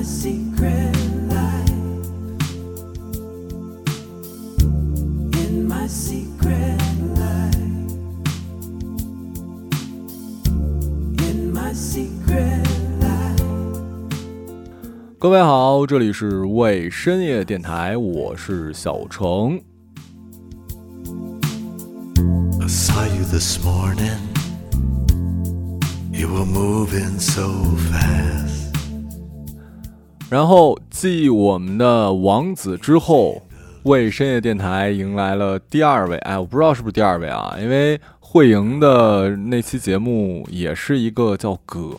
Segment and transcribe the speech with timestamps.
[0.00, 0.96] my secret
[1.28, 1.68] life.
[5.36, 6.80] In my secret
[7.18, 7.54] life.
[11.18, 12.66] In my secret
[12.98, 13.44] life.
[15.18, 19.60] 各位好，这里是为深夜电台，我是小程。
[22.58, 24.16] I saw you this morning.
[26.10, 27.50] You were moving so
[27.92, 28.39] fast.
[30.30, 33.42] 然后继我们的王子之后，
[33.82, 36.16] 为深夜电台迎来了第二位。
[36.18, 41.96] 哎，我不知道是不是第二位啊，因为慧莹的那期节目也是一个叫葛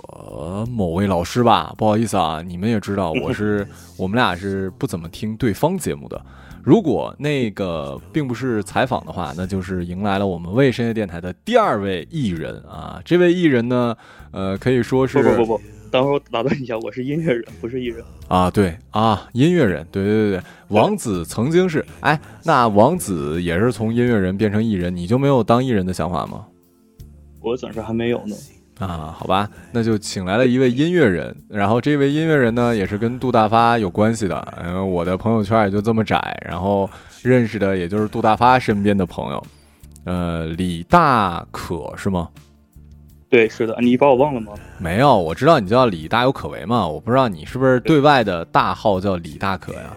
[0.70, 1.74] 某位老师吧。
[1.78, 3.68] 不好意思啊，你们也知道我是
[4.00, 6.20] 我们俩是不怎么听对方节目的。
[6.64, 13.02] 如果那个并不是采访的话，那就是迎来了我们为深夜电台的第二位艺人啊。
[13.04, 13.94] 这位艺人呢，
[14.32, 15.62] 呃，可以说是不不不不，
[15.92, 18.02] 等会儿我打断一下，我是音乐人，不是艺人。
[18.30, 26.46] 啊，对啊，音乐人，对对对对，王子曾经是，哎，那王子也是从音乐人变成艺人，你就没有当艺人的想法吗？
[27.42, 28.36] 我暂时还没有呢。
[28.80, 36.90] 啊，好吧，那就请来了一位音乐人，然后这位音乐人呢，也是跟杜大发有关系的，嗯，我的朋友圈也就这么窄，然后
[37.22, 39.44] 认识的也就是杜大发身边的朋友，
[40.06, 42.30] 呃，李大可是吗？
[43.32, 44.52] 对，是的，你把我忘了吗？
[44.78, 49.96] 没有，我知道你叫李大有可为嘛，我不知道你是不是对外的大号叫李大可呀？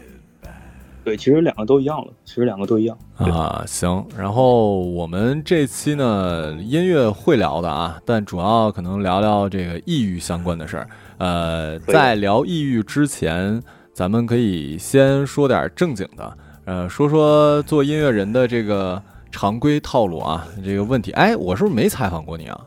[1.02, 2.96] 对，其实两个都一样了，其实两个都一样。
[3.16, 4.06] 啊，行。
[4.16, 10.88] 然后我们这期呢，音乐会聊的啊，但主要可能聊聊这个抑郁相关的事儿。
[11.18, 13.60] 呃，在聊抑郁之前，
[13.92, 21.10] 咱们可以先说点正经的，呃，说说做音乐人的这个常规套路啊，这个问题。
[21.10, 22.60] 哎，我是不是没采访过你啊？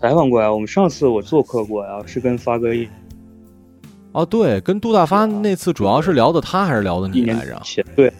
[0.00, 2.86] 采访过呀，我们上次我做客过呀，是跟发哥一
[4.12, 7.60] 哦，对，跟杜大发那次主要是聊的他还是聊的你来着？
[7.94, 8.12] 对，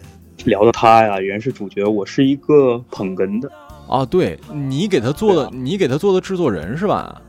[0.45, 3.51] 聊的他呀，原是主角，我是一个捧哏的。
[3.87, 7.21] 啊，对你给他做的，你给他做的制作人是吧？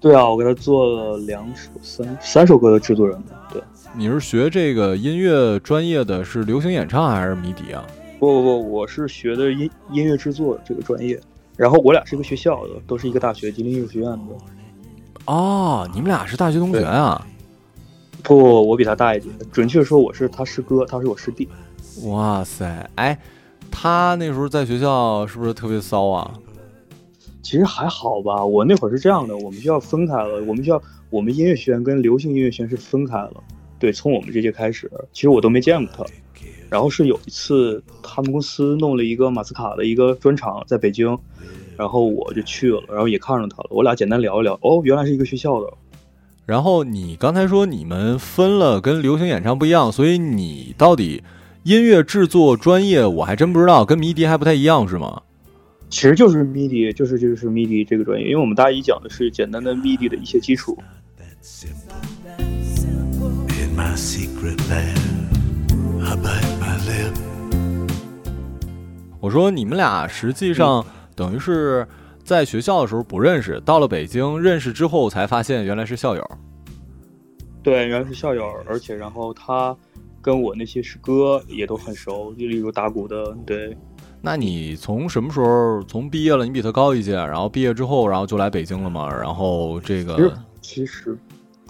[0.00, 3.22] 对啊，我给他做了两首、三三首歌的制作人。
[3.52, 3.62] 对，
[3.96, 7.84] 你是学这个音乐专业的，是流行演唱还是迷笛啊？
[8.18, 11.20] 不不不，我是学的音音乐制作这个专业，
[11.56, 14.34] 然后我俩是一个学校的，都是一个大学吉林艺术学院的。
[15.26, 17.26] 哦，你们俩是大学同学啊？
[18.22, 18.36] 不，
[18.68, 21.48] 我比他大一届，准确说我是他师哥，他是我师弟。
[22.04, 23.18] 哇塞，哎，
[23.70, 26.32] 他那时候在学校是不是特别骚啊？
[27.42, 30.80] 其实还好吧，我那会儿是这样的，我们学校分开了，我们学校
[31.10, 33.34] 我们音乐学院跟流行音乐学院是分开了。
[33.78, 36.04] 对，从我们这届开始，其实我都没见过他。
[36.72, 41.18] 然后是有一次，他们公司弄了一个马斯卡的一个专场在北京，
[41.76, 45.70] 然后我就去了，然后也看上他了，我俩简单聊一聊，哦，原来是一个学校的。
[46.46, 51.22] 然后你刚才说你们分了，跟流行演唱不一样，所以你到底
[51.64, 55.20] 音乐制作专业我还真不知道，跟迷笛还不太一样是吗？
[55.90, 60.78] 其实就是 MIDI，就是就是 MIDI 这个专业，因为我们大一讲的是简单的 MIDI 的一些基础。
[69.20, 70.84] 我说你们俩实际上
[71.14, 71.86] 等于是
[72.24, 76.30] 在学校的时候不认识，到了北京认识之后才发现原来是校友。
[77.62, 79.76] 对，原来是校友，而且然后他
[80.20, 83.76] 跟我那些师哥也都很熟，就例如打鼓的，对，
[84.20, 86.44] 那你从什么时候从毕业了？
[86.44, 89.08] 你比他高一届，然后毕业之后，然后就来北京了嘛？
[89.08, 91.16] 然后这个其实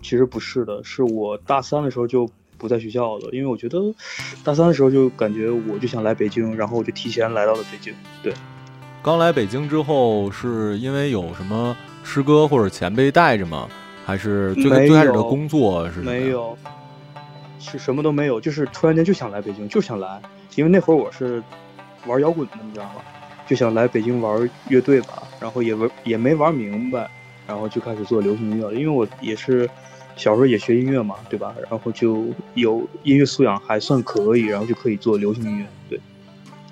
[0.00, 2.26] 其实不是的，是我大三的时候就
[2.62, 3.78] 不在学校了，因为我觉得
[4.44, 7.92] 大三的时候就感觉我就想来北京，然后我就提前来到了北京。
[8.22, 8.32] 对，
[9.02, 13.68] 刚来北京之后，是因为有什么师哥或者前辈带着吗？
[14.06, 16.28] 还是最最开始的工作是没？
[16.28, 16.56] 有，
[17.58, 20.22] 是什么都没有，就是突然间就想来北京，就想来，
[20.54, 21.42] 因为那会儿我是
[22.06, 23.02] 玩摇滚的，你知道吗？
[23.44, 27.10] 就想来北京玩乐队吧，然后也玩也没玩明白，
[27.46, 28.74] 然后就开始做流行音乐了。
[28.74, 29.68] 因为我也是
[30.16, 31.54] 小时候也学音乐嘛，对吧？
[31.68, 35.66] 然后就有音乐素养还算可以，然后就可以做流行音乐。
[35.88, 36.00] 对，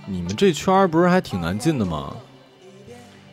[0.06, 2.16] 你们这圈儿不是还挺难进的吗？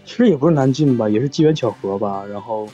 [0.05, 2.23] 其实也不是难进吧，也是机缘巧合吧。
[2.31, 2.65] 然后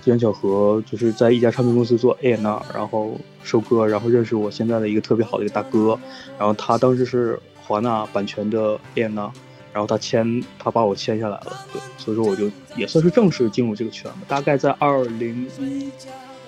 [0.00, 5.98] 机缘巧合就是在一家唱片公司做 A&R，然后收歌，然后认识我现在的一个特别好的一个大哥，
[6.38, 9.30] 然后他当时是华纳版权的 A&R，
[9.72, 15.90] 然后他签他把我签下来了，对，所以说我就也算是正式进入这个圈吧，大概在二零一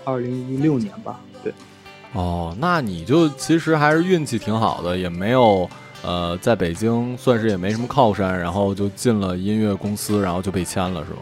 [0.08, 1.52] 二零一六年吧，对。
[2.14, 5.68] 哦，那你就其实还是运气挺好的，也没有
[6.02, 11.18] 呃在北京算是也没什么靠山，然后就进了音乐公司，然后就被签了，是吗？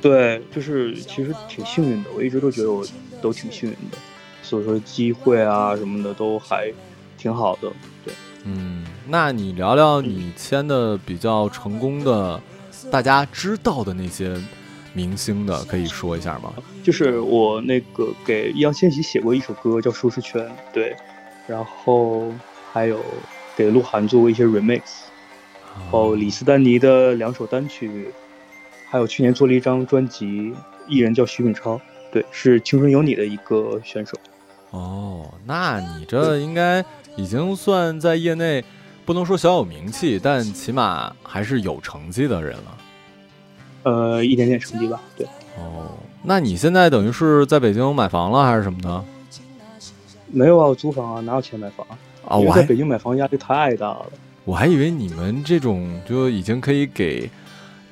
[0.00, 2.10] 对，就是其实挺幸运的。
[2.16, 2.82] 我一直都觉得我
[3.20, 3.98] 都挺幸运的，
[4.42, 6.72] 所以说机会啊什么的都还
[7.18, 7.70] 挺好的。
[8.04, 12.40] 对，嗯，那你聊聊你签的比较成功的，
[12.90, 14.40] 大家知道的那些
[14.94, 16.52] 明星的，可以说一下吗？
[16.82, 20.42] 就是我那个给易烊千玺写过一首歌叫《舒适圈》，
[20.72, 20.96] 对，
[21.46, 22.32] 然后
[22.72, 22.98] 还有
[23.56, 24.80] 给鹿晗做过一些 remix，
[25.74, 28.08] 然后李斯丹妮的两首单曲，
[28.88, 30.52] 还有去年做了一张专辑，
[30.86, 31.80] 艺人叫徐秉超，
[32.10, 34.16] 对，是《青春有你》的一个选手。
[34.70, 36.84] 哦，那你这应该
[37.16, 38.62] 已经算在业内
[39.06, 42.78] 不能说小有名气，但起码还是有成绩的人了。
[43.82, 45.26] 呃，一点点成绩吧，对。
[45.56, 49.04] 哦，那你现在等于是在北京买房了还是什么的？
[50.30, 51.98] 没有啊，我租房啊，哪有钱买房啊？
[52.26, 54.06] 啊我在北京买房压力太大了。
[54.44, 57.30] 我还以为你们这种就已经可以给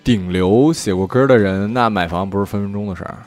[0.05, 3.19] 顶流写过歌的人，那买房不是分分钟的事儿。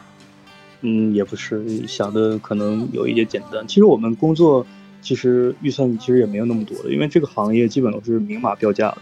[0.81, 3.67] 嗯，也不是想的可能有一点简单。
[3.67, 4.65] 其实我们工作
[5.01, 9.01] 其实预算其实也没有那么多的，因为这个行业基本都是明码标价的，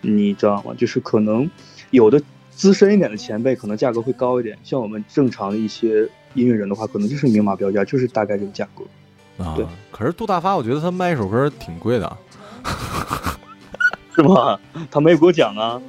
[0.00, 0.74] 你知道吗？
[0.76, 1.48] 就是可能
[1.90, 2.20] 有的
[2.54, 8.84] 资深一点的前辈可能价格会高一点，像我们正常的一些音乐人的话，可能就是明码标价，就是大概这个价格，
[9.42, 12.16] 啊对，可是杜大发，我觉得他卖一首歌挺贵的。
[14.14, 14.58] 是吗？
[14.90, 15.80] 他没有给我讲啊，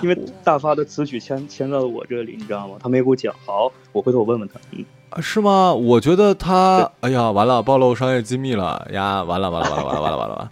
[0.00, 2.76] 因为大发的词曲签签到了我这里，你知道吗？
[2.82, 3.32] 他没有给我讲。
[3.44, 4.58] 好，我回头我问问他。
[4.72, 5.74] 嗯，啊是吗？
[5.74, 9.22] 我觉得他，哎呀，完了，暴露商业机密了呀！
[9.22, 10.50] 完了，完了，完了，完了，完了，完了，完了！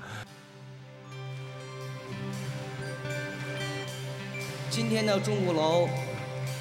[4.76, 5.88] 今天的钟鼓楼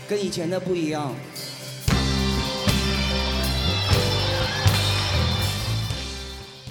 [0.07, 1.13] 跟以前的不一样。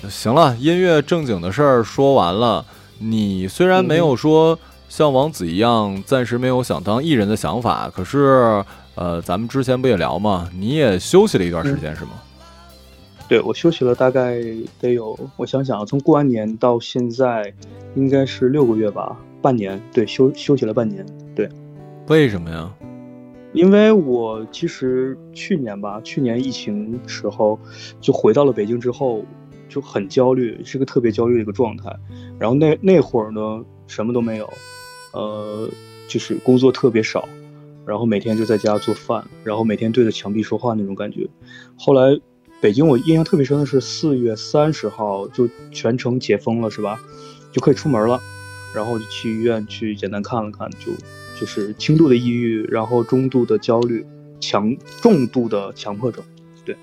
[0.09, 2.65] 行了，音乐正经的事儿说完了。
[2.99, 4.59] 你虽然没有说
[4.89, 8.65] 像王子一样暂时没有想当艺人的想法，可是，
[8.95, 10.49] 呃，咱们之前不也聊吗？
[10.55, 12.13] 你也休息了一段时间，是吗？
[13.29, 14.41] 对我休息了大概
[14.81, 17.53] 得有，我想想啊，从过完年到现在，
[17.95, 19.79] 应该是六个月吧，半年。
[19.93, 21.05] 对，休休息了半年。
[22.09, 22.71] 为什么呀？
[23.55, 27.59] 因为我其实去年吧，去年疫情时候
[28.01, 29.25] 就回到了北京之后，
[29.71, 31.97] 就很焦虑，是个特别焦虑的一个状态。
[32.39, 34.53] 然后那那会儿呢，什么都没有，
[35.13, 35.69] 呃，
[36.07, 37.27] 就是工作特别少，
[37.87, 41.27] 然后每天就在家做饭，然后每天对着墙壁说话那种感觉。
[41.79, 42.21] 后来
[42.61, 47.01] 北京我印象特别深的是四月三十号就全城解封了，是吧？
[47.51, 48.21] 就可以出门了，
[48.75, 50.93] 然后就去医院去简单看了看，就
[51.39, 54.05] 就是轻度的抑郁，然后中度的焦虑，
[54.41, 56.23] 强重度的强迫症。
[56.65, 56.77] 对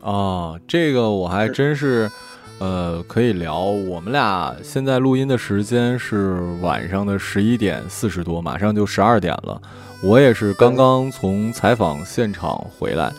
[0.00, 2.10] 啊，这个我还真是，
[2.58, 3.60] 呃，可以聊。
[3.60, 9.60] 我们俩现在录音的时间是晚上的十一点四十多，马上就十二点了。
[10.02, 13.12] 我也是刚刚从采访现场回来。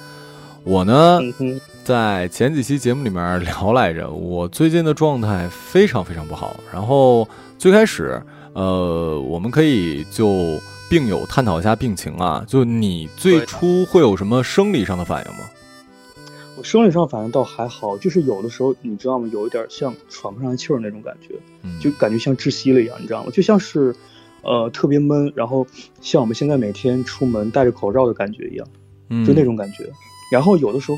[0.63, 1.19] 我呢，
[1.83, 6.59] 在前几期节目里面聊来着，我最近的状态非常非常不好。
[6.74, 7.27] 然后
[7.57, 8.21] 最开始，
[8.57, 10.59] 呃，我们可以就
[10.89, 12.44] 病友探讨一下病情啊。
[12.48, 15.48] 就你最初会有什么生理上的反应吗？
[16.57, 19.30] 我生理上反应倒还好，就是有的时候你知道吗？
[19.31, 23.30] 有一点像喘不上来气儿那种感觉，嗯，就感觉像窒息了一样，你知道吗？
[23.31, 23.95] 就像是，
[24.42, 25.68] 呃，特别闷，然后
[26.01, 28.68] 像我们现在每天出门戴着口罩的感觉一样，
[29.11, 29.87] 嗯就那种感觉。
[30.31, 30.97] 然后有的时候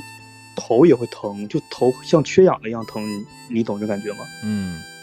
[0.56, 3.26] 头也会疼，就头像缺氧了一样疼，你
[3.56, 4.20] 你懂这感觉吗？
[4.46, 4.99] 嗯，我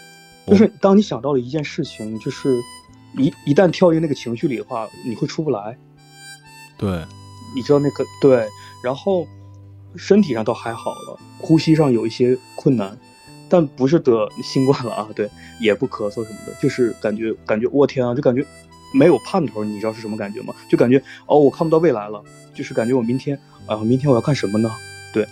[0.47, 2.57] 就是当你想到了一件事情，就是
[3.17, 5.77] 一一旦跳进那个情绪里的话，你会出不来。
[6.77, 7.03] 对，
[7.55, 8.47] 你知道那个对，
[8.83, 9.27] 然后
[9.95, 12.97] 身体上倒还好了，呼吸上有一些困难，
[13.49, 18.45] 但不是得新冠了啊，对，也不咳嗽什么的，就是感觉感觉我天啊，就感觉
[18.93, 20.53] 没有盼头，你知道是什么感觉吗？
[20.69, 22.23] 就感觉哦，我看不到未来了，
[22.53, 24.71] 就是感觉我明天啊，明天我要干什么呢？
[25.11, 25.27] 对，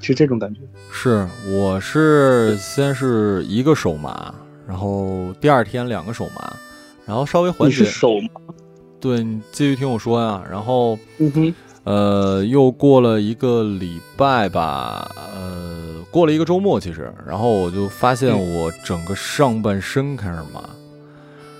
[0.00, 0.60] 是这种感觉。
[0.90, 4.34] 是，我是先是一个手麻，
[4.66, 6.52] 然后第二天两个手麻，
[7.06, 7.90] 然后稍微缓解你是。
[7.90, 8.54] 手吗？
[9.00, 20.68] 对你继续听我说呀，然后嗯哼，呃，又过了一个礼拜吧，呃，过了一个周末其实，然后我就发现嗯我整个上半身开始麻，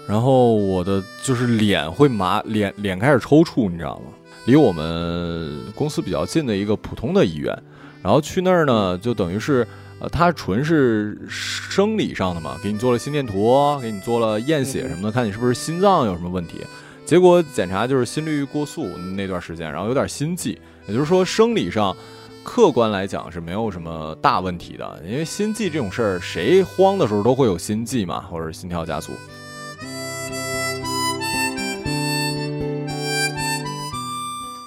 [0.09, 4.07] 然后我的就是脸会麻，脸脸开始抽搐，你知道吗？
[4.47, 7.57] 离我们公司比较近的一个普通的医院，
[8.03, 9.67] 然后去那儿呢，就等于是，
[10.01, 16.61] 呃，它纯是生理上的嘛，给你做了心电图，给你做了验血什么的，看你是不是心脏有什么问题。
[17.05, 18.87] 结果检查就是心率过速
[19.17, 21.97] 那段时间，然后有点心悸，也就是说生理上，
[22.45, 29.13] 客观来讲是没有什么大问题的，因为心悸这种事儿，谁慌的时候都会有心悸嘛，或者心跳加速。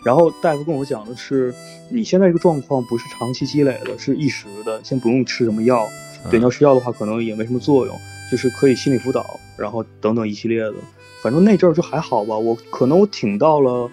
[0.04, 1.54] 然后大夫跟我讲的是，
[1.90, 5.88] 你现在这个状况不是长期积累的，是一时的，先不用吃什么药。
[6.30, 7.96] 对，你要吃药的话，可能也没什么作用，
[8.32, 10.74] 就是可以心理辅导，然后等等一系列的。
[11.22, 13.90] 反正那阵儿就还好吧，我可能我挺到了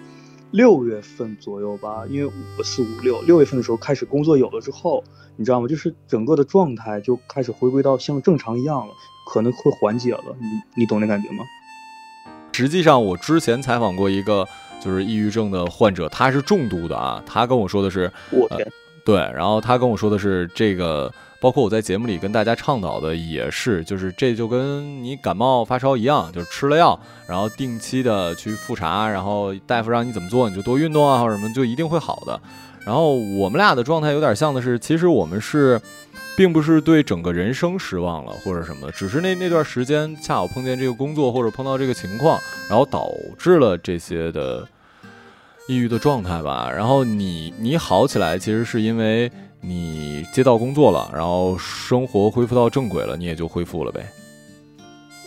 [0.51, 5.03] 六月份左右吧，因为我四五六六月份的时候开始工作有了之后，
[5.35, 5.67] 你知道吗？
[5.67, 8.93] 就是整个的状态就开始回归到像正常一样了，
[9.31, 10.23] 可能会缓解了。
[10.39, 11.43] 你你懂那感觉吗？
[12.51, 14.45] 实际上，我之前采访过一个
[14.79, 17.21] 就是抑郁症的患者，他是重度的啊。
[17.25, 18.67] 他跟我说的是，我天，
[19.03, 32.39] 对，然后他跟我说的是这个，包括我在节目里跟大家倡导的也是，就是这就跟你感冒发烧一样，就是吃了药，然后定期的去复查，然后大夫让你怎么做，你就多运动啊，或者什么，就一定会好的。
[32.85, 35.79] 然后我们俩的状态有点像的是，其实我们是。
[36.39, 44.65] 并不是对整个人生失望了或者什么，只是那那段时间恰好碰见这个工作或者碰到这个情况，然后导致了这些的
[45.67, 46.71] 抑郁的状态吧。
[46.71, 49.29] 然后你你好起来，其实是因为
[49.59, 54.09] 你接到工作了，然后生活恢复到正轨了，你也就恢复了呗。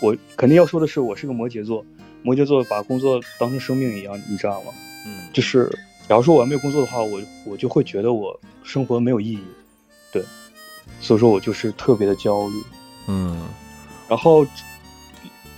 [0.00, 1.84] 我肯定要说的是，我是个摩羯座，
[2.22, 4.72] 摩羯座把工作当成生命一样，你知道吗？
[5.06, 5.68] 嗯，就是
[6.08, 9.40] 假如说我要没有工作的话，我我就会觉得我生活没有意义。
[10.10, 10.24] 对。
[11.02, 12.54] 所以说我就是特别的焦虑，
[13.08, 13.36] 嗯，
[14.08, 14.46] 然后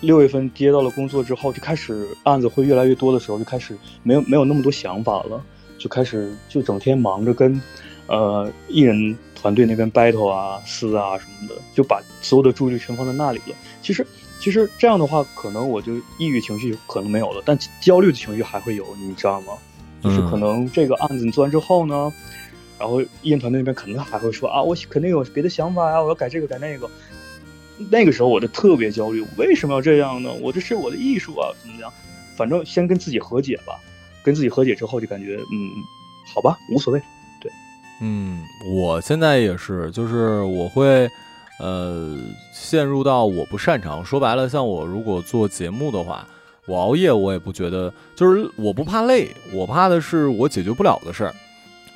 [0.01, 5.45] 六月份接到了工作之后，就开始案子会越来越多的时候，就开始没有没有那么多想法了，
[5.79, 7.61] 就开始就整天忙着跟
[8.07, 13.55] 呃艺人团队那边 battle 啊、撕啊什么的，就把所有的注意力全放在那里了。
[13.83, 14.07] 其实
[14.41, 19.53] 其实这样的话，可能我就抑郁情绪可能没有了，但焦虑的情绪还会有，你知道吗？
[20.03, 22.11] 就是可能这个案子你做完之后呢。
[22.85, 26.87] 然后艺人团队那边可能还会说啊，我肯定有别的想法呀，我要改这个改那个。
[27.91, 30.31] 那个时候我就特别焦虑，为什么要这样呢？
[30.35, 31.91] 我这是我的艺术啊，怎么样？
[32.37, 33.81] 反正先跟自己和解吧。
[34.23, 35.71] 跟自己和解之后，就感觉嗯，
[36.35, 37.01] 好吧，无所谓。
[37.41, 37.51] 对，
[38.03, 41.09] 嗯，我现在也是，就是我会
[41.61, 42.17] 呃
[42.53, 44.05] 陷入到我不擅长。
[44.05, 46.29] 说白了，像我如果做节目的话，
[46.67, 51.35] 我熬夜我也不觉得，就是我不怕累，我怕的是我解决不了的事儿。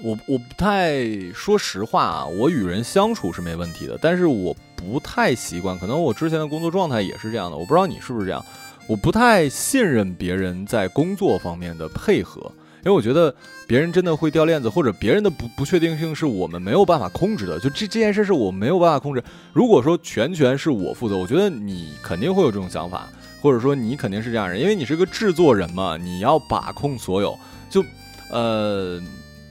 [0.01, 8.45] 我我不太说实话啊，我与人相处是没问题的，但是我不太习惯，可能我之前的工作状态也是这样的，我不知道你是不是这样，
[8.87, 12.41] 我不太信任别人在工作方面的配合，
[12.85, 13.35] 因为我觉得
[13.67, 19.23] 别人真的会掉链子，或者别人的不不确定性是我们没有办法控制的，就这这件事是我没有办法控制。
[19.53, 23.09] 如果说全权是我负责，我觉得你肯定会有这种想法，
[23.43, 27.37] 或者说你肯定是这样人，因为你是个制作人嘛，你要把控所有，
[27.69, 27.85] 就
[28.31, 29.03] 呃。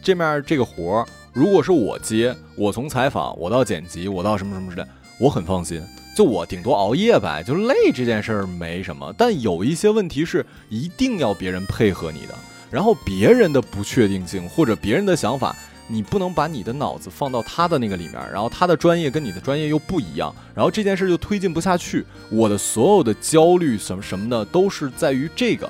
[0.07, 4.87] 这面这个活儿，如果是我接，我从采访，我到剪辑，我到什么什么之类，
[5.19, 5.83] 我很放心。
[6.15, 9.13] 就我顶多熬夜呗，就累这件事儿没什么。
[9.17, 12.33] 但有一些问题是一定要别人配合你的，
[12.71, 15.53] 然后别人的不确定性或者别人的想法，
[15.89, 22.05] 你不能把你的脑子放到他的那个里面，然后他的专业跟你的专业又不一样，然后这件事就推进不下去。
[22.29, 25.69] 我的所有的焦虑什么什么的，都是在于这个。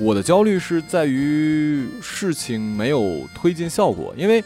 [0.00, 4.42] 我的焦虑是在于事情没有推进效果，因为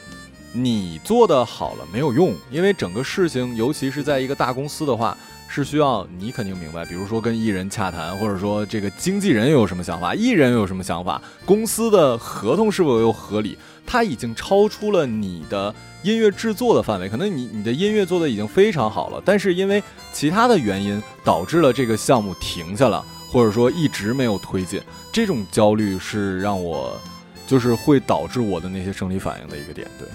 [0.50, 5.14] 你做的好了没有用，因为整个事情，尤其是在一个大公司的话，
[5.48, 19.82] 是需要你肯定明白，比如说跟艺人洽谈，或者说这个经纪人有什么想法，艺人有什么想法，公司的合同是否又合理，它已经超出了你的音乐制作的范围，可能你你的音乐做的已经非常好了，但是因为
[20.14, 23.04] 其他的原因导致了这个项目停下了。
[23.32, 24.78] 或者说一直没有推进，
[25.12, 26.98] 这种焦虑是让我，
[27.46, 29.86] 就是会导致我的那些生理反应的一个点。
[29.98, 30.08] 对，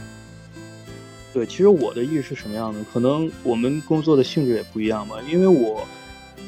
[1.31, 2.83] 对，其实我的意识是什么样的？
[2.91, 5.17] 可能我们工作的性质也不一样吧。
[5.29, 5.85] 因为我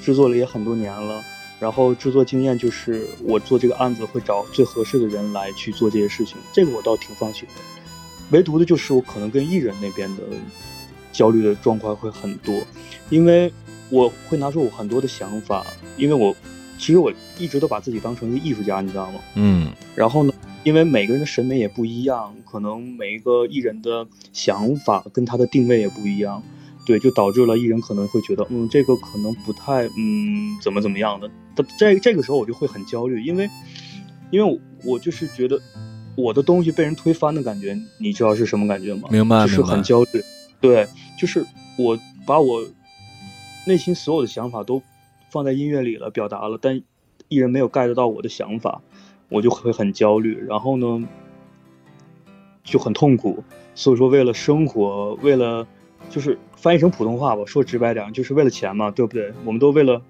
[0.04, 1.24] 制作了也很多年了，
[1.60, 7.62] 然后制作经验就是我做这个案子会找最合适的人来去做这些事情，这个我倒挺放心的。
[8.32, 10.24] 唯独的就是我可能跟艺人那边的
[11.12, 12.60] 焦虑的状况会很多，
[13.12, 13.54] 因为
[13.92, 15.64] 我会拿出我很多的想法，
[15.98, 16.36] 因为我。
[16.80, 19.20] 其实我一直都把自己当成一个艺术家，你知道吗？
[19.36, 19.72] 嗯。
[19.96, 20.34] 然后呢，
[20.64, 26.42] 因为每个人的审美也不一样，可能每一个艺人的想法跟他的定位也不一样，
[26.86, 31.30] 对，就导致了艺人可能会觉得，嗯，这个可能不太，嗯，怎么怎么样的。
[31.78, 33.50] 这这个时候，我就会很焦虑，因为，
[34.32, 35.60] 因为我就是觉得
[36.16, 39.10] 我的东西被人推翻的感觉，你知道是什么感觉吗？
[39.12, 40.24] 明白，就是很焦虑。
[40.62, 40.88] 对，
[41.20, 41.46] 就是
[41.78, 42.66] 我把我
[43.68, 44.82] 内心所有的想法都。
[45.30, 46.82] 放在音乐里了，表达了，但
[47.28, 48.82] 艺人没有 get 到我的想法，
[49.30, 51.08] 我就会很焦虑，然后呢
[52.64, 53.44] 就很痛苦。
[53.76, 55.66] 所以说，为了生活，为了
[56.10, 59.32] 就是翻译成普通话吧，说直白点，就是为了钱嘛，对不对？
[59.46, 60.02] 我们都为了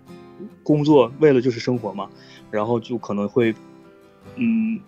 [0.64, 2.10] 工作，为了就是生活嘛，
[2.50, 3.54] 然后就可能会
[4.36, 4.80] 嗯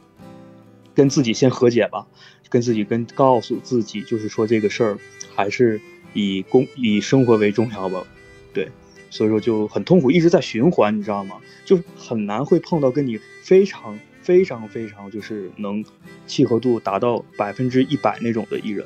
[0.96, 2.08] 跟自己先和解吧，
[2.50, 4.98] 跟自己跟告诉自己，就是说这个事儿
[5.36, 5.80] 还是
[6.14, 8.04] 以工以生活为重要吧，
[9.12, 11.36] 所以说就很痛苦，一直在循环，你知道吗？
[11.64, 15.86] 就是很难会碰到跟你非常非常非常就是能
[16.26, 18.84] 契合度达到百分之一百那种的艺人。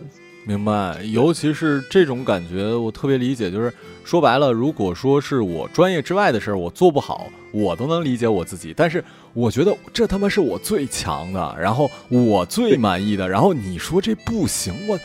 [0.47, 3.49] 明白，尤其是这种感觉，我特别理解。
[3.49, 8.71] 就是说白了，如果说是我专业之外的事儿，我做不好，我都能理解我自己。
[8.77, 9.03] 但是
[9.33, 14.99] 我觉得这他妈是我最强的，然后我最满意的，然后你说这不行，我，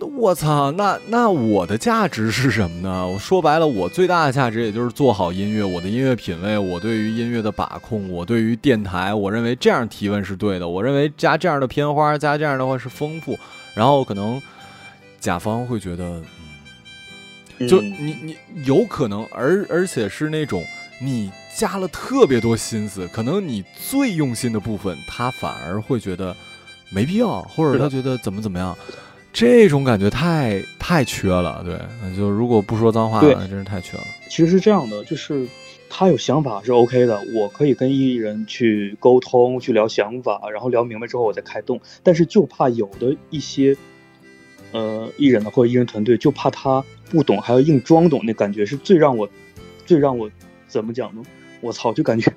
[0.00, 3.06] 我操，那那我的价值是什么呢？
[3.06, 13.38] 我说白了，我最大的价值也就是做好音乐，我的音乐品味，我对于音乐的把控，我对于电台，我认为这样提问是对的，我认为加这样的片花，加这样的话是丰富。
[13.74, 14.40] 然后可能
[15.20, 16.22] 甲方会觉得，
[17.58, 20.64] 嗯，就你你有可能，而而且是那种
[21.00, 26.34] 你加了特别多心思，可能你最用心的部分，他反而会觉得
[26.90, 28.76] 没必要，或者他觉得怎么怎么样，
[29.34, 31.62] 这种感觉太太缺了。
[31.62, 34.04] 对，就如果不说脏话，那真是太缺了。
[34.30, 35.46] 其实是这样的，就是
[35.90, 41.80] 他有想法是 OK 的，我可以跟艺人去沟通，去聊想法，然后聊明白之后我再开动。
[42.02, 43.76] 但是就怕有的一些。
[44.72, 49.28] 呃，艺人呢或者艺人团队就怕他不懂，还要硬装懂，那感觉是最让我，
[49.86, 50.28] 最让我
[50.66, 51.22] 怎么讲呢？
[51.60, 52.32] 我操，就感觉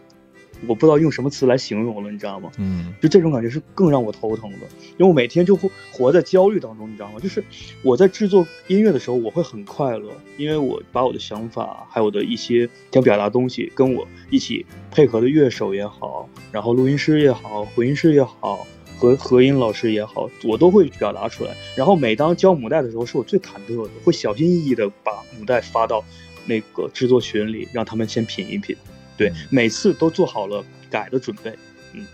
[0.65, 2.51] 我不知道用什么词来形容了，你知道吗？
[2.57, 4.59] 嗯，就这种感觉是更让我头疼的，
[4.97, 7.19] 因为我每天就会活在焦虑当中，你知道吗？
[7.19, 7.43] 就是
[7.83, 18.65] 我在制作音乐的时候，我会很快乐，因为我把我的想法还有我的一些想表达东西，跟我一起配合的乐手也好，然后录音师也好，回音师也好。
[18.99, 21.55] 和和音老师也好，我都会表达出来。
[21.75, 26.03] 然后每当交母带的时候，是我最忐忑的，会小心翼翼的把母带发到
[26.47, 28.75] 那个制作群里，让他们先品一品。
[29.17, 31.53] 对，每次都做好了改的准备。
[31.93, 32.05] 嗯，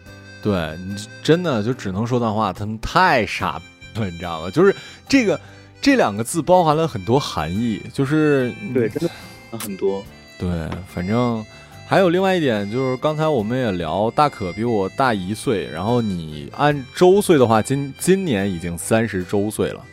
[0.41, 3.61] 对你真的就只能说脏话，他们太傻
[3.95, 4.49] 了，你知道吗？
[4.49, 4.75] 就是
[5.07, 5.39] 这个
[5.81, 9.09] 这两个字包含了很多含义，就是对，真
[9.51, 10.03] 的很多。
[10.39, 10.49] 对，
[10.87, 11.45] 反正。
[11.85, 19.85] 还有另外一点，就是刚才我们也聊，大可比我大一岁，然后你按周岁的话，今今年已经三十周岁了。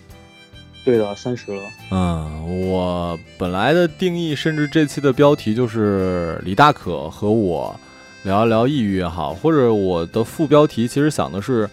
[0.84, 1.62] 对的，三十了。
[1.90, 7.78] 嗯，我本来的定义，甚至这期的标题就是李大可和我
[8.22, 11.68] 聊一聊抑郁也好，或者我的副标题其实想的是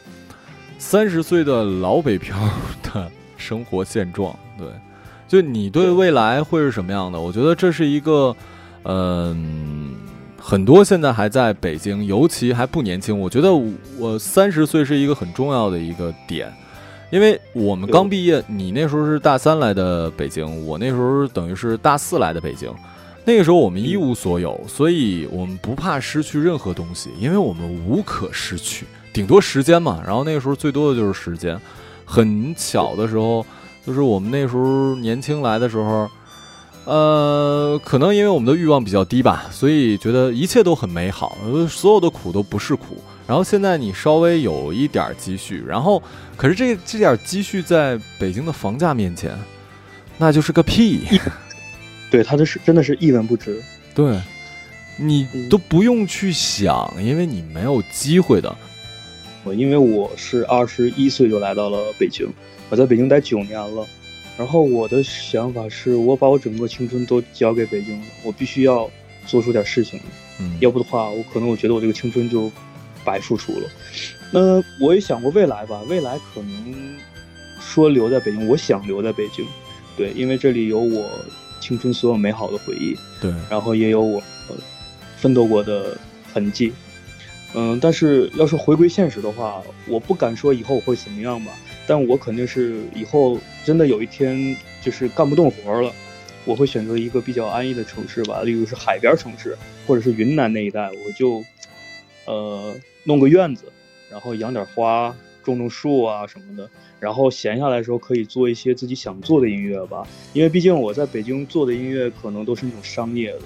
[0.78, 2.38] 三十岁的老北漂
[2.84, 4.38] 的生活现状。
[4.58, 4.68] 对，
[5.28, 7.20] 就你对未来会是什么样的？
[7.20, 8.36] 我觉得这是一个，
[8.84, 9.96] 嗯。
[10.40, 13.20] 很多现在还在北京，尤其还不年轻。
[13.20, 13.50] 我觉得
[13.98, 16.50] 我三十岁是一个很重要的一个点，
[17.10, 22.70] 因为我们刚毕业，你那时候是大三来的北京，我那时候等于是大四来的北京。
[23.24, 30.02] 那个时候我们一无所有，所以我们不怕失去任何东西，因为我们无可失去，顶多时间嘛。
[30.06, 31.60] 然后那个时候最多的就是时间。
[32.06, 33.46] 很巧的时候，
[33.86, 36.10] 就是我们那时候年轻来的时候。
[36.86, 43.04] 呃，可能因为我们的欲望比较低吧，所以觉得一切都很美好，所有的苦都不是苦。
[43.28, 46.02] 然后现在你稍微有一点积蓄，然后
[46.38, 49.38] 可是这这点积蓄在北京的房价面前，
[50.18, 51.02] 那就是个屁。
[52.10, 53.62] 对，他的是真的是一文不值。
[53.94, 54.18] 对，
[54.98, 58.56] 你都不用去想，因为你没有机会的。
[59.44, 62.28] 我因为我是二十一岁就来到了北京，
[62.70, 63.86] 我在北京待九年了。
[64.38, 68.90] 然后我的想法是，我把我整个青春都交给北京了，我必须要
[69.26, 70.00] 做出点事情，
[70.40, 72.52] 嗯，要不的话，我可能我觉得我这个青春就
[73.08, 73.70] 白付出了。
[74.30, 76.98] 那我也想过未来吧，未来可能
[77.62, 79.46] 说留在北京，我想留在北京，
[79.96, 81.10] 对，因为这里有我
[81.62, 84.22] 青春所有美好的回忆，对，然后也有我
[85.16, 85.98] 奋斗过的
[86.34, 86.74] 痕迹，
[87.54, 91.54] 嗯，但是要是回归现实的话，我不敢说以后会怎么样吧。
[91.88, 95.90] 但我肯定是以后真的有一天就是干不动活了，
[96.44, 101.42] 我会选择一个比较安逸的城市吧，例如是海边城市，或者是云南那一带，我就，
[102.26, 102.76] 呃，
[103.08, 103.64] 弄个院子，
[104.12, 110.06] 然后养点花，种种树啊什么的，然后闲下来的时候可以做一些自己想做的音乐吧。
[110.34, 113.40] 因为毕竟我在北京做的音乐可能都是那种商业的，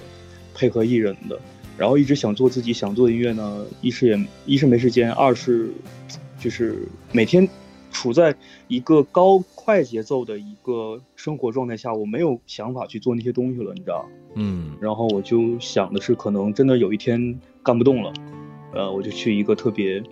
[0.52, 1.40] 配合艺人的，
[1.78, 5.70] 然后一直想做自己想做的音乐呢，一是也一是没时间，二是
[6.38, 7.48] 就是每天。
[7.94, 8.34] 处在
[8.68, 14.08] 一个高快节奏的一个生活状态下，我没有想法去做那些东西了，你知道？
[14.34, 18.10] 嗯，然后我就想的是，可能真的有一天干不动了，
[18.72, 20.02] 呃，我就去一个特别，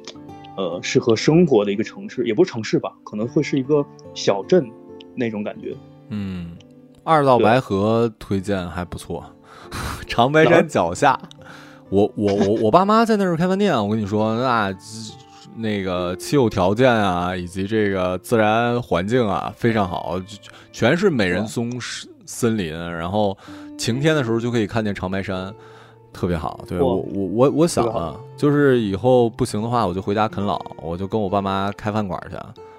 [0.56, 4.68] 呃，适合生活的一个城市，也不是城市吧，可能会是一个小镇
[5.14, 5.74] 那种感觉。
[6.08, 6.52] 嗯，
[7.04, 9.24] 二道白河推荐还不错，
[10.06, 11.18] 长白山脚下，
[11.88, 14.74] 我我我我爸妈在那儿开饭店，我跟你说那。
[15.56, 20.18] 那个气候条件啊，以及这个自然环境啊，非常好，
[20.70, 23.36] 全是美人松森森林，然后
[23.76, 25.52] 晴天的时候就可以看见长白山，
[26.12, 26.60] 特别好。
[26.66, 32.36] 对我我我我想啊，就是以后不行的话，我就回家啃老，我就跟我爸妈开饭馆去。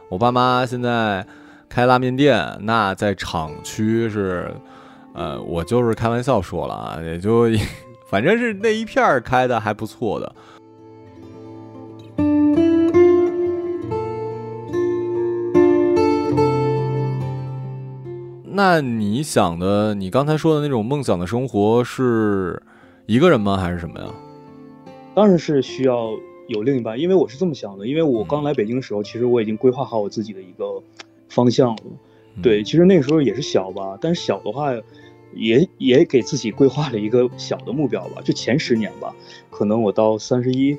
[0.09, 1.25] 我爸妈现在
[1.69, 4.53] 开拉面店，那在厂区是，
[5.13, 7.45] 呃，我就是开玩笑说了啊，也就
[8.09, 10.35] 反正是那一片儿开的还不错的。
[18.53, 22.61] 那你想的，你刚才说的那种梦想的生活是
[23.05, 23.57] 一个人吗？
[23.57, 24.07] 还是什么呀？
[25.13, 26.11] 当然是需要
[26.47, 30.81] 有另一半，因为我是这么想的，因为我刚来北京的时候，其实我已经规划好我自己的一个
[31.29, 31.83] 方向了。
[32.35, 34.73] 嗯对，其实那个时候也是小吧，但是小的话，
[35.33, 39.13] 也也给自己规划了一个小的目标吧，就前十年吧，
[39.49, 40.77] 可能我到三十一，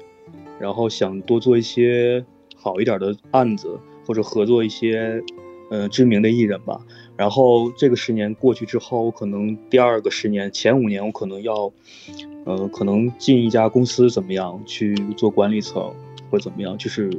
[0.59, 2.25] 然后想多做一些
[2.57, 5.23] 好一点的案子，或者合作一些
[5.71, 6.81] 呃知名的艺人吧。
[7.17, 11.73] 然后这个十年过去之后，我可能第二个十年前五年，我可能要，
[12.45, 15.93] 呃，可能进一家公司怎么样去做管理层，
[16.31, 17.11] 或者怎么样，就是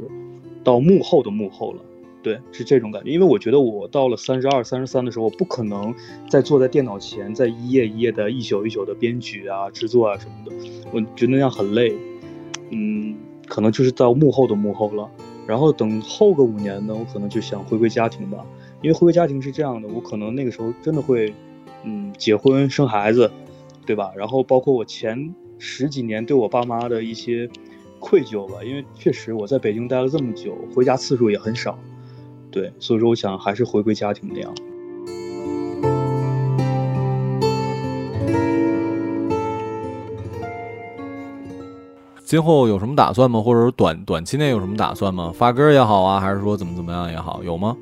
[0.64, 1.82] 到幕后的幕后了。
[2.24, 3.12] 对，是这种感觉。
[3.12, 5.94] 因为我觉得我到了三十二、三十三的时候，我不可能
[6.30, 10.56] 再坐在电脑前，在一页一页的、一宿一宿的编剧啊、制作啊什么的，
[10.92, 11.94] 我觉得那样很累。
[12.70, 15.10] 嗯，可能就是到幕后的幕后了。
[15.46, 18.46] 然后等后个五年呢，我可能就想回归家庭吧，
[18.84, 21.34] 因为回归家庭是这样的，我可能那个时候真的会，
[21.86, 23.32] 嗯，结婚生孩子，
[23.86, 24.12] 对吧？
[24.14, 27.50] 然后包括我前十几年对我爸妈的一些
[27.98, 31.80] 愧疚吧，因为确实我在北京待了这么久，回家次数也很少。
[32.52, 34.54] 对，所以说我想还是回归家庭那样。
[42.26, 43.40] 今后有什么打算吗？
[43.42, 45.32] 或者说短短期内有什么打算吗？
[45.34, 47.78] 发歌也好啊，还是说怎么怎么样也好，有吗？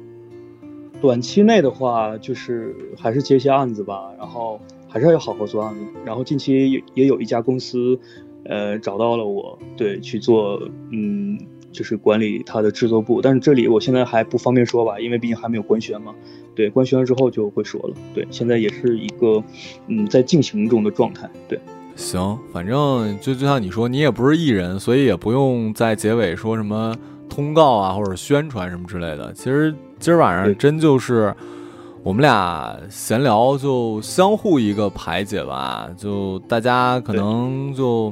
[1.02, 5.82] 短期内的话，就是还是接一些案子吧，然后还是要好好做案子。
[6.06, 8.00] 然后近期也也有一家公司，
[8.46, 10.62] 呃，找到了我，对，去做，
[10.92, 11.40] 嗯，
[11.72, 13.20] 就是管理他的制作部。
[13.20, 16.14] 但是这里我现在还不方便说吧，因为毕竟还没有官宣嘛。
[16.54, 17.96] 对，官宣了之后就会说了。
[18.14, 19.44] 对，现在也是一个，
[19.88, 21.28] 嗯，在进行中的状态。
[21.48, 21.60] 对，
[21.96, 26.94] 行，反正就就像你说，你也不是艺人，所以也不用在结尾说什么
[27.28, 29.34] 通告啊或者宣传什么之类的。
[29.34, 31.34] 其实今儿晚上真就是
[32.02, 35.88] 我们俩闲聊，就相互一个排解吧。
[35.96, 38.12] 就大家可能就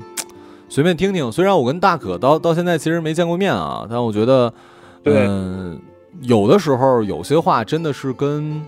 [0.69, 1.31] 随便听听。
[1.31, 4.53] 虽然我跟大可到到现在其实没见过面啊，但我觉得，
[5.01, 5.81] 对嗯，
[6.21, 8.61] 有的时候有些话真的是跟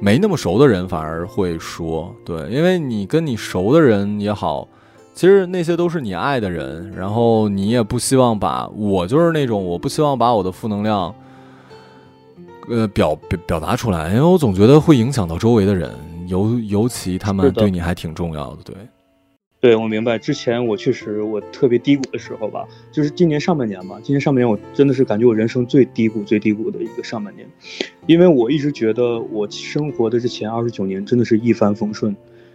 [0.00, 4.66] 没那么熟的人反而会说，对，因为你跟你熟的人也好，
[5.14, 11.14] 其实那些都是你爱的人，然后你也不希望把我就是那种我不希望把我的负能量，
[12.68, 15.90] 呃表表表达出来，因为我总觉得会影响到周围的人，
[16.26, 18.74] 尤尤其他们对你还挺重要的，对，
[19.60, 20.18] 对，我明白。
[20.18, 23.98] 之前我确实我特别低谷的时候吧，就是今年上半年吧。
[24.02, 27.48] 今年上半年我真的是感觉我人生最低谷、最低谷的一个上半年，
[28.06, 32.14] 因为我一直觉得我生活的这前二十九年真的是一帆风顺，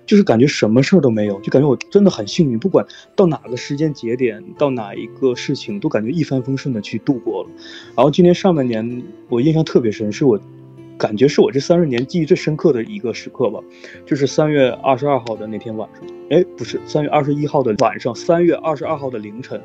[0.10, 2.84] 就是感觉什么事儿都没有，就感觉我真的很幸运，不管
[3.16, 7.50] 到哪个时间节点，到哪一个事情，都感觉一帆风顺的去度过了。
[7.96, 10.40] 然后今年上半年我印象特别深，是我
[10.98, 13.60] 感觉是我这三十年记忆最深刻的一个时刻吧，
[14.04, 16.04] 就是三月二十二号的那天晚上。
[16.32, 19.62] 哎，不是，三月二十一号的晚上，三月二十二号的凌晨，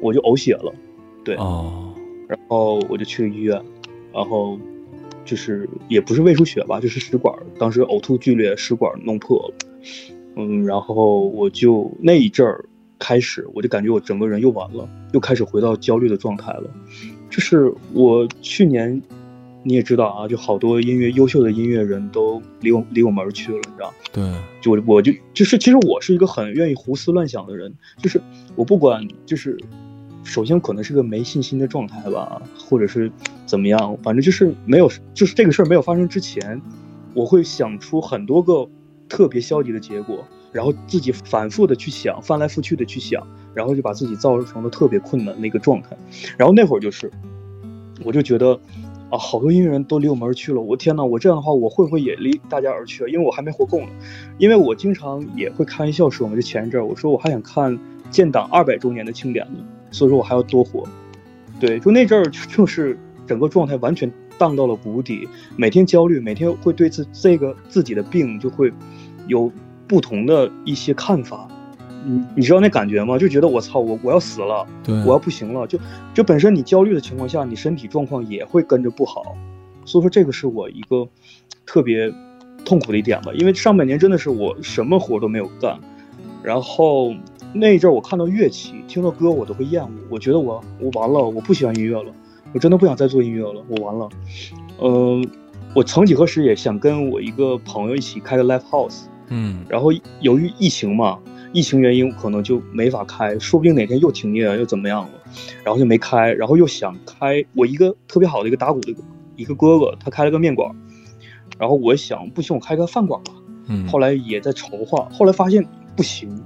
[0.00, 0.74] 我就呕血了，
[1.22, 1.94] 对，哦，
[2.26, 3.62] 然后我就去了医院，
[4.12, 4.58] 然后
[5.24, 9.54] 就是也不是胃出血吧，就是食管，当时呕吐剧烈，食管弄破了，
[10.36, 12.64] 嗯，然后我就那一阵儿
[12.98, 16.70] 开始，我就感觉我整个人又完了，又开始回到焦虑的状态了，
[17.30, 19.00] 就是我去年。
[19.64, 23.92] 你也知道啊，就好多音乐优秀的音乐人都离我离我们而去了，你知道。
[24.12, 24.24] 对，
[24.62, 28.20] 就我我就就是，其实我是一个很愿意胡思乱想的人，就是
[28.54, 29.58] 我不管就是，
[30.22, 33.10] 首先可能是个没信心的状态吧，或者是
[33.46, 36.62] 怎么样，反正就是没有，就是这个事儿没有发生之前，
[37.12, 38.66] 我会想出很多个
[39.08, 45.96] 特别消极的结果，然后自己反复的去想，翻来覆去的去想，然后就把自己造成了特别困难的一个状态，
[46.36, 47.10] 然后那会儿就是，
[48.04, 48.58] 我就觉得。
[49.10, 50.60] 啊，好多音乐人都离我们而去了。
[50.60, 53.08] 我天呐，我这样的话，我会不会也离大家而去啊？
[53.08, 53.86] 因为我还没活够呢。
[54.36, 57.78] 因为我经常也会开玩笑说嘛，就前一阵儿我说我还想看
[58.10, 60.86] 建党二百周年的庆典呢，所以说我还要多活。
[61.58, 68.70] 对，就那阵儿就是整个状态完全荡到了谷底，每天焦虑，每天会对自这个自己的病就会
[69.28, 69.50] 有
[69.86, 71.46] 不同的一些看法。
[72.04, 73.16] 你你知道那感觉吗？
[73.18, 75.66] 就觉得我操，我我要死了，对，我要不行了。
[75.66, 75.78] 就
[76.12, 79.36] 就本身你焦虑的情况下，你身体状况也会跟着不好。
[79.84, 81.06] 所以说这个是我一个
[81.64, 82.12] 特别
[82.64, 85.78] 痛苦的一点吧，因为上半年真的是我什么活都没有干，
[86.42, 87.14] 然后
[87.52, 92.12] 那一阵儿我看到乐器、听到歌我都会厌恶，我觉得我我完了，我不喜欢音乐了，
[92.52, 94.08] 我真的不想再做音乐了，我完了。
[94.80, 95.26] 嗯、
[95.74, 101.18] 我曾几何时也想跟我一个朋友一起开个 live house，嗯然后由于疫情嘛，
[101.52, 105.10] 疫情原因可能就没法开，说不定哪天又停业又怎么样了，
[105.64, 107.44] 然后就没开，然后又想开。
[107.54, 108.94] 我一个特别好的一个打鼓的
[109.36, 110.74] 一个哥哥，他开了个面馆，
[111.58, 113.32] 然后我想不行，我开个饭馆吧。
[113.66, 116.42] 嗯，后来也在筹划，后来发现不行，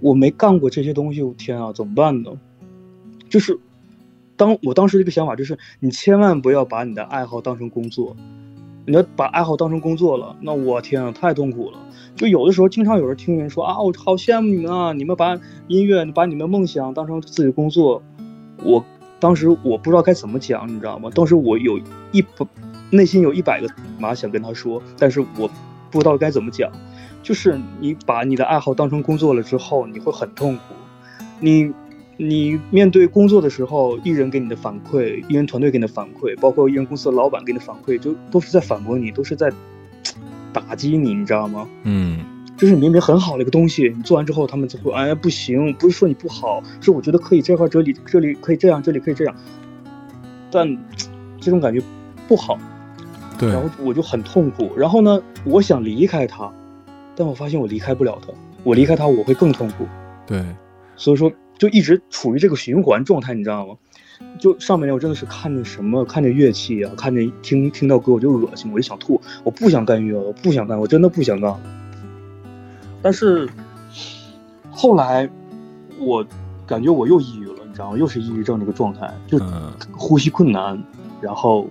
[0.00, 2.30] 我没干过这些东西，我天啊，怎么办呢？
[3.28, 3.58] 就是
[4.36, 8.16] 当我当时这个想法就是，你千万不要把你的爱好当成工作，
[8.84, 11.78] 你要把爱好当成工作了，那我天啊，太痛苦了。
[12.16, 18.02] 就有的时候，经常有人听人说啊，我好羡慕你们啊，你们把音乐、把你们梦想当成自己的工作。
[18.62, 18.84] 我
[19.20, 21.10] 当时我不知道该怎么讲，你知道吗？
[21.14, 21.78] 当时我有
[22.10, 22.46] 一百，
[22.90, 23.68] 内心有一百个
[23.98, 25.48] 码想跟他说，但是我
[25.90, 26.70] 不知道该怎么讲。
[27.22, 30.62] 就是你把你的爱好当成工作了之后，你会很痛苦。
[31.38, 31.72] 你
[32.22, 39.50] 你面对工作的时候，艺人给你的反馈，艺人团队给你的反馈，包括艺人公司的老板给你的反馈，就都是在反驳你，都是在
[40.52, 41.68] 打击你，你知道吗？
[41.84, 42.18] 嗯。
[42.54, 49.34] 就是明明很好的一个东西，你做完之后，他们就会哎呀不行，不是说你不好，是我觉得可以这块这里这里可以这样，这里可以这样，
[50.48, 50.78] 但
[51.40, 51.82] 这种感觉
[52.28, 52.56] 不好，
[53.36, 53.48] 对。
[53.48, 54.70] 然后我就很痛苦。
[54.76, 56.52] 然后呢，我想离开他，
[57.16, 58.28] 但我发现我离开不了他，
[58.62, 59.88] 我离开他我会更痛苦，
[60.24, 60.44] 对，
[60.94, 63.76] 所以说就一直处于这个循环状态，你知道吗？
[64.36, 71.60] 就上半年我真的是看见什么，看见乐器啊，看见听听到歌我就恶心，我就想吐，我不想干音乐了，我不想干，我真的不想干了。
[73.00, 73.48] 但是
[74.72, 75.30] 后来
[76.00, 76.26] 我
[76.66, 77.96] 感觉我又抑郁了，你知道吗？
[77.96, 80.82] 又是抑郁症这个状态，就嗯呼吸困难，
[81.20, 81.68] 然后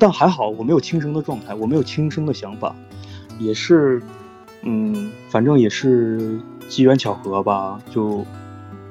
[0.00, 2.74] 但还好我没有轻生的状态，我没有轻生的想法，
[3.38, 4.02] 也是
[4.62, 8.26] 嗯，反正也是机缘巧合吧，就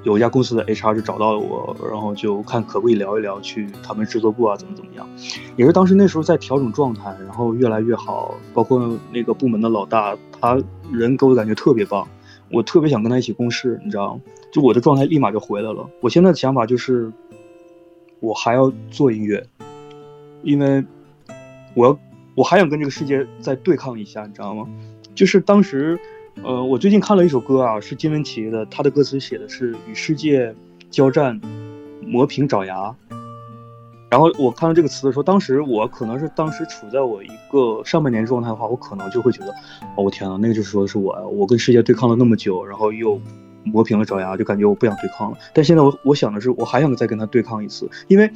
[0.06, 5.10] 有一家公司的 HR 就找到了我，然后就看可不可以聊一聊去他们制作部啊，怎么怎么样。
[5.58, 12.08] 也是当时那时候在调整状态，然后越来越好，包括那个部门的老大，他人给我感觉特别棒，
[12.52, 14.22] 我特别想跟他一起共事，你知道吗？
[14.52, 15.90] 就我的状态立马就回来了。
[16.02, 17.12] 我现在的想法就是，
[18.20, 19.44] 我还要做音乐，
[20.44, 20.86] 因为
[21.74, 21.98] 我要
[22.36, 24.68] 我还想跟这个世界再对抗一下，你知道吗？
[25.16, 26.00] 就是当时，
[26.44, 30.54] 呃，我最近看了一首歌啊，是金玟岐的，他的歌词写的是与世界
[30.92, 31.40] 交战，
[32.02, 32.96] 磨平爪牙。
[34.12, 39.52] 然后我看到这个词的时候，当时我可能是当时处在我一个上半年状态的话，我可能就会觉得，
[39.98, 43.20] 哦，我天呐，那个就是说是我呀，我跟世界对抗了那么久，然后又
[43.64, 45.38] 磨平了爪牙，就感觉我不想对抗了。
[45.54, 48.32] 但现在我我想的是，我还想再跟他对抗一次，因为，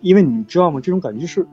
[0.00, 0.80] 因为你知道吗？
[0.80, 1.46] 这种感觉就是，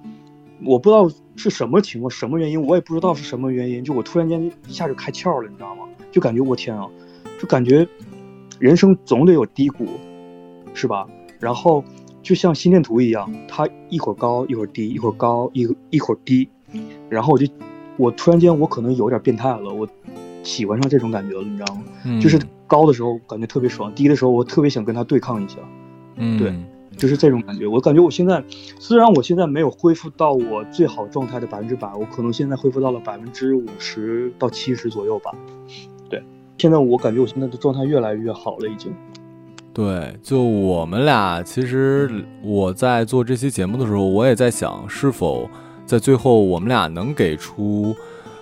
[0.64, 5.84] 我不知道是什么情况、什么原因，我也不知道是什么原因，就我突然间一下就开窍了，你知道吗？
[6.12, 6.88] 就感觉我天啊，
[7.40, 7.88] 就感觉
[8.60, 9.86] 人生总得有低谷，
[10.74, 11.08] 是吧？
[11.40, 11.84] 然后
[12.24, 16.50] 就像心电图一样，它一会儿高一会儿低，一会儿高一一会儿低，
[17.10, 17.48] 然后我就
[17.98, 19.88] 我突然间我可能有点变态了，我
[20.44, 21.84] 喜欢上这种感觉了，你知道吗？
[22.06, 25.58] 嗯就是高的时候感觉特别爽，低的时候我特别想跟他对抗一下，
[26.16, 26.54] 嗯对
[26.98, 27.66] 就是这种感觉。
[27.66, 28.44] 我感觉我现在
[28.80, 35.32] 虽然我现在没有恢复到我最好状态的百分之百，我可能现在恢复到了百分之五十到七十左右吧。
[36.10, 36.22] 对，
[36.58, 38.92] 现在我感觉我现在的状态越来越好了，已经。
[39.74, 42.10] 对，就我们俩，其实
[42.42, 45.48] 我在做这期节目的时候，我也在想，是否
[45.86, 47.96] 在最后我们俩能给出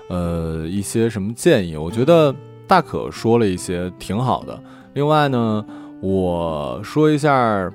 [0.07, 1.75] 呃一些什么建议？
[1.75, 2.33] 我觉得
[2.65, 4.57] 大可说了一些挺好的。
[4.93, 5.65] 另外呢，
[5.99, 7.69] 我说一下，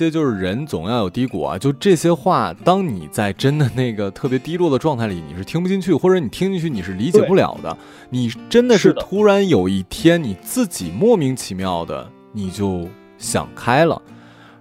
[0.00, 1.58] 这就是人总要有低谷啊。
[1.58, 7.76] 就这些话，当你在真的那个特别低落的状态里，你是听不进去，或者你听进去你是理解不了的。
[8.08, 14.00] 你真的是突然有一天，你自己莫名其妙的你就想开了，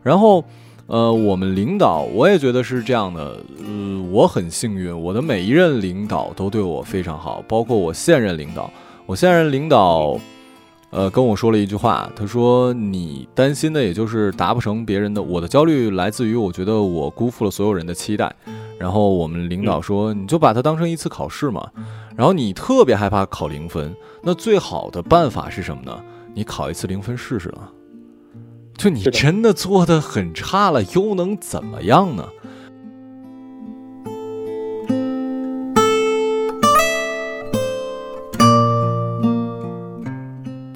[0.03, 0.43] 然后。
[0.91, 8.71] 呃，我们领导我也觉得是这样的，呃，我很幸运，我的每一任领导都对我非常好，包括我现任领导。
[9.05, 10.19] 我现任领导，
[10.91, 18.35] 呃，跟我说了一句话，他说：“你担心的也就是达不成别人的，我的焦虑来自于我觉得我辜负了所有人的期待。”
[18.79, 21.69] 然后我们领导说：“你就把它当成一次考试嘛。”
[22.17, 26.03] 然后你特别害怕考零分，那最好的办法是什么呢？
[26.33, 27.69] 你考一次零分试试啊。
[28.75, 32.27] 就你真的做的很差了，又能怎么样呢？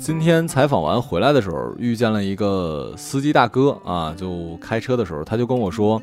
[0.03, 6.01] 今天采访完回来的时候，遇见了一个司机大哥啊，就开车的时候，他就跟我说，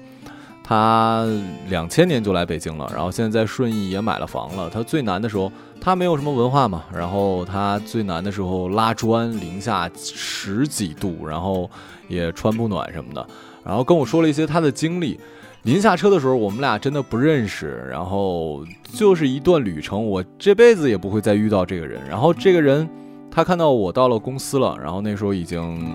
[0.65, 1.27] 他
[1.69, 4.71] 两千年就来北京了，然后现在在顺义也买了房了。
[4.71, 11.71] 他最难的时候，他没有什么文化嘛，然后他最难的时候拉砖，零下十几度，然后
[12.09, 13.27] 也穿不暖什么的，
[13.63, 15.21] 然后跟我说了一些他的经历。
[15.65, 22.01] 临下车的时候，我们俩真的不认识，然后就是一段旅程，我这辈子也不会再遇到这个人。
[22.09, 22.89] 然后这个人，
[23.31, 25.95] 他看到我到了公司了，然后那时候已经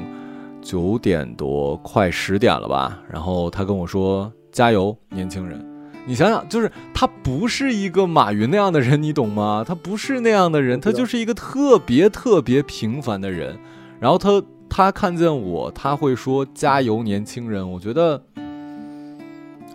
[0.61, 2.99] 九点多，快十点了吧。
[3.11, 5.63] 然后他跟我说：“加油，年轻人！”
[6.07, 9.65] 你想想，就是他不是一个马云那样的人，你懂吗？
[9.67, 13.57] 他不是那样的人，他就是一个特别特别平凡的人。
[13.99, 18.21] 然后他他看见我，他会说：“加油，年轻人！”我觉得。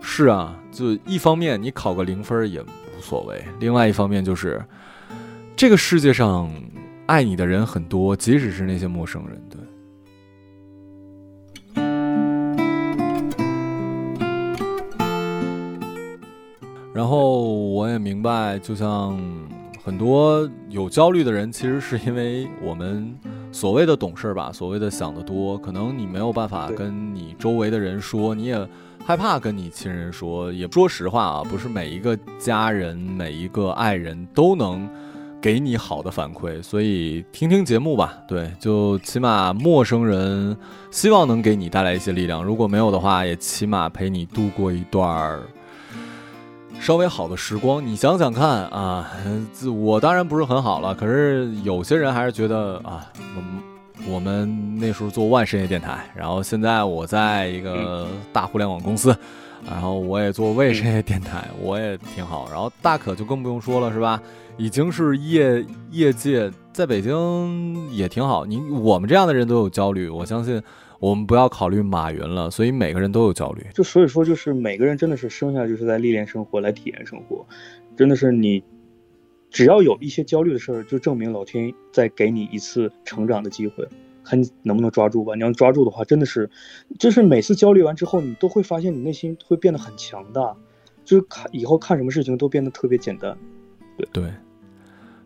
[0.02, 4.64] 是啊，就一方面你考个零分也无所谓，另外一方面就是
[5.54, 6.50] 这个世界上
[7.10, 9.60] 爱你的人很多，即使是那些陌生人，对。
[16.94, 19.20] 然后我也明白，就像
[19.82, 23.12] 很多有焦虑的人，其实是因为我们
[23.50, 28.68] 所谓的懂事吧， 所谓的想得多，可能你没有办法跟你周围的人说，你也。
[29.02, 34.86] 害怕跟你亲人说，也说实话啊，不是每一个家人、每一个爱人都能
[35.40, 38.18] 给你好的反馈，所以听听节目吧。
[38.28, 40.56] 对，就起码陌生人
[40.90, 45.40] 希望能给你带来一些力量，如果没有的话，也起码陪你度过一段
[46.78, 47.84] 稍微好的时光。
[47.84, 49.10] 你想想看啊，
[49.76, 53.06] 我当然不是很好了，可是有些人还是觉得啊。
[54.08, 59.14] 我们那时候做万深夜电台，然后现在我在一个大互联网公司，
[59.66, 62.48] 然后我也做未深夜电台，我也挺好。
[62.50, 64.22] 然后大可就更不用说了，是吧？
[64.56, 68.44] 已经是业业界在北京也挺好。
[68.44, 70.62] 你我们这样的人都有焦虑，我相信
[70.98, 72.50] 我们不要考虑马云了。
[72.50, 73.66] 所以每个人都有焦虑。
[73.74, 77.46] 就所以说，就是每个人真的是生下来就是在历练生活，来体验生活，
[77.96, 78.62] 真的是你。
[79.52, 83.84] 只要有一些焦虑的事儿，就证明老天在给你一次成长的机会，
[84.30, 85.34] 看你能不能抓住吧。
[85.34, 86.48] 你要抓住的话，真的是，
[86.98, 90.54] 就是每次焦虑完之后，你都会发现你内心会变得很强大，
[91.04, 93.36] 就是看以后看什么事情都变得特别简单。
[93.96, 94.32] 对对，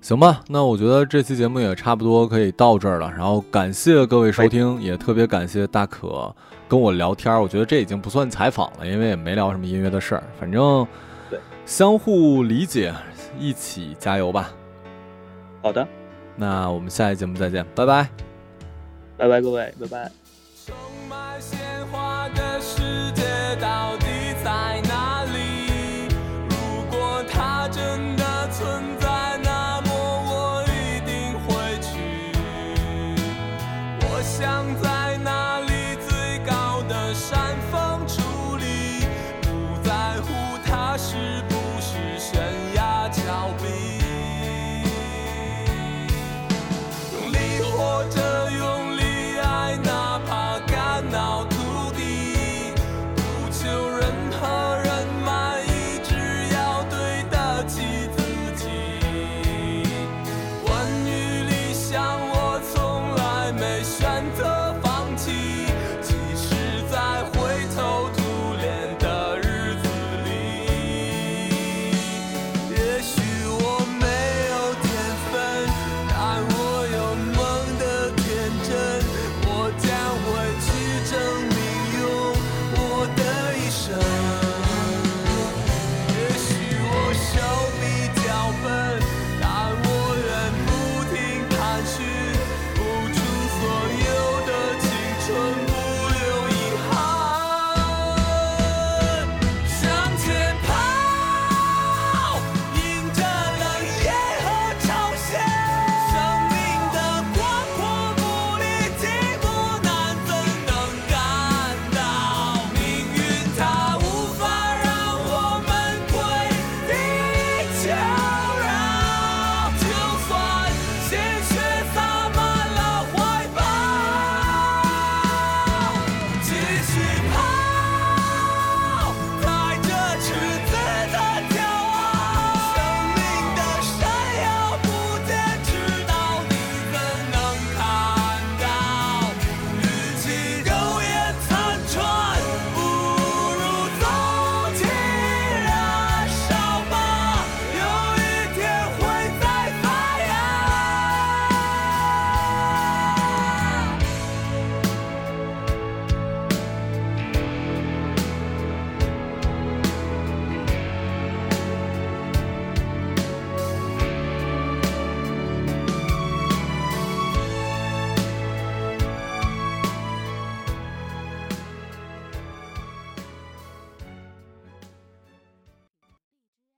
[0.01, 3.11] 行吧，那我觉得这期节目也差不多可以到这儿了。
[3.11, 6.35] 然后感谢各位收听，也特别感谢大可
[6.67, 7.41] 跟我聊天。
[7.41, 10.87] 我觉得这已经不算采访了，因为也没聊什么音乐的事儿，反正
[11.29, 12.95] 对相互理解。
[13.37, 14.53] 一起加油吧！
[15.61, 15.85] 好的，
[16.37, 18.09] 那我们下期节目再见，拜拜，
[19.17, 20.11] 拜拜，各位，拜拜。
[20.67, 20.75] 充
[21.09, 21.59] 满鲜
[21.93, 23.23] 花的世界
[23.61, 24.04] 到底。